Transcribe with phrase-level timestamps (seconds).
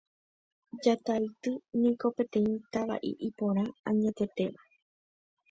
[0.85, 1.51] Jataity
[1.81, 3.63] niko peteĩ tava'i iporã
[3.93, 4.61] añetetéva